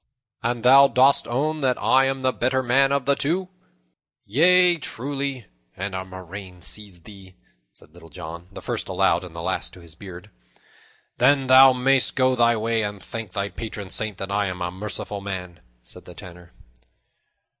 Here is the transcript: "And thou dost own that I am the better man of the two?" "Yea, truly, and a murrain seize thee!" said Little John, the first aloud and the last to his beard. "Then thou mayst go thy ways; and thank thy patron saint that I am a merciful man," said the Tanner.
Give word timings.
"And 0.41 0.63
thou 0.63 0.87
dost 0.87 1.27
own 1.27 1.61
that 1.61 1.79
I 1.79 2.05
am 2.05 2.23
the 2.23 2.33
better 2.33 2.63
man 2.63 2.91
of 2.91 3.05
the 3.05 3.13
two?" 3.15 3.49
"Yea, 4.25 4.77
truly, 4.77 5.45
and 5.77 5.93
a 5.93 6.03
murrain 6.03 6.63
seize 6.63 7.01
thee!" 7.01 7.35
said 7.71 7.93
Little 7.93 8.09
John, 8.09 8.47
the 8.51 8.63
first 8.63 8.89
aloud 8.89 9.23
and 9.23 9.35
the 9.35 9.43
last 9.43 9.73
to 9.73 9.79
his 9.79 9.93
beard. 9.93 10.31
"Then 11.19 11.45
thou 11.45 11.73
mayst 11.73 12.15
go 12.15 12.35
thy 12.35 12.57
ways; 12.57 12.83
and 12.83 12.99
thank 13.03 13.33
thy 13.33 13.49
patron 13.49 13.91
saint 13.91 14.17
that 14.17 14.31
I 14.31 14.47
am 14.47 14.59
a 14.63 14.71
merciful 14.71 15.21
man," 15.21 15.59
said 15.83 16.05
the 16.05 16.15
Tanner. 16.15 16.51